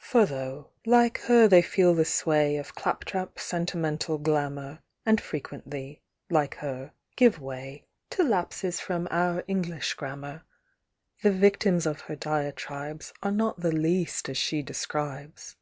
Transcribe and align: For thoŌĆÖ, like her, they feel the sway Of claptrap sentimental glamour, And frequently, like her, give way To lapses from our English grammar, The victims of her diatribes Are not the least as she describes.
For 0.00 0.22
thoŌĆÖ, 0.26 0.68
like 0.86 1.18
her, 1.20 1.46
they 1.46 1.62
feel 1.62 1.94
the 1.94 2.04
sway 2.04 2.56
Of 2.56 2.74
claptrap 2.74 3.38
sentimental 3.38 4.18
glamour, 4.18 4.80
And 5.06 5.20
frequently, 5.20 6.02
like 6.28 6.56
her, 6.56 6.92
give 7.14 7.38
way 7.38 7.84
To 8.10 8.24
lapses 8.24 8.80
from 8.80 9.06
our 9.12 9.44
English 9.46 9.94
grammar, 9.94 10.42
The 11.22 11.30
victims 11.30 11.86
of 11.86 12.00
her 12.10 12.16
diatribes 12.16 13.12
Are 13.22 13.30
not 13.30 13.60
the 13.60 13.70
least 13.70 14.28
as 14.28 14.36
she 14.36 14.62
describes. 14.62 15.54